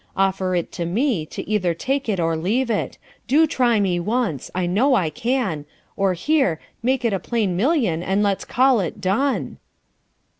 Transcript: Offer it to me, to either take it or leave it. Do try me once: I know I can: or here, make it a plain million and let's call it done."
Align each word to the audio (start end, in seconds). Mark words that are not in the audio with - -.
Offer 0.17 0.55
it 0.55 0.71
to 0.71 0.85
me, 0.87 1.27
to 1.27 1.47
either 1.47 1.75
take 1.75 2.09
it 2.09 2.19
or 2.19 2.35
leave 2.35 2.71
it. 2.71 2.97
Do 3.27 3.45
try 3.45 3.79
me 3.79 3.99
once: 3.99 4.49
I 4.55 4.65
know 4.65 4.95
I 4.95 5.11
can: 5.11 5.65
or 5.95 6.13
here, 6.13 6.59
make 6.81 7.05
it 7.05 7.13
a 7.13 7.19
plain 7.19 7.55
million 7.55 8.01
and 8.01 8.23
let's 8.23 8.43
call 8.43 8.79
it 8.79 8.99
done." 8.99 9.59